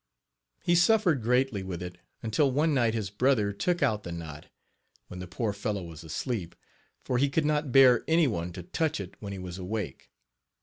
He 0.63 0.73
suffered 0.73 1.21
greatly 1.21 1.61
with 1.61 1.83
it, 1.83 1.99
until 2.23 2.51
one 2.51 2.73
night 2.73 2.95
his 2.95 3.11
brother 3.11 3.53
took 3.53 3.83
out 3.83 4.01
the 4.01 4.11
knot, 4.11 4.47
when 5.09 5.19
the 5.19 5.27
poor 5.27 5.53
fellow 5.53 5.83
was 5.83 6.03
asleep, 6.03 6.55
for 7.03 7.19
he 7.19 7.29
could 7.29 7.45
not 7.45 7.71
bear 7.71 8.03
any 8.07 8.25
one 8.25 8.51
to 8.53 8.63
touch 8.63 8.99
it 8.99 9.13
when 9.21 9.31
he 9.31 9.37
was 9.37 9.59
awake. 9.59 10.09